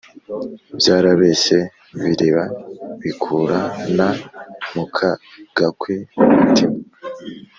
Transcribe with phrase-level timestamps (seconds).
[0.79, 1.57] byarabeshye,
[2.01, 2.43] biriba,
[3.01, 3.59] bikura
[3.97, 4.09] na
[4.73, 5.09] muka
[5.57, 6.77] gakwi umutima